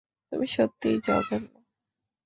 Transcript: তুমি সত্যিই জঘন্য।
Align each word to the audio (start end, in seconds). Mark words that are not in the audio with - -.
তুমি 0.31 0.47
সত্যিই 0.47 0.97
জঘন্য। 1.05 1.53